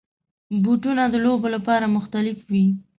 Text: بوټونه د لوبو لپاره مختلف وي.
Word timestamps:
بوټونه 0.63 1.03
د 1.09 1.15
لوبو 1.25 1.47
لپاره 1.55 1.93
مختلف 1.95 2.37
وي. 2.51 2.65